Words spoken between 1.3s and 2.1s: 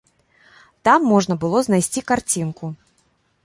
было знайсці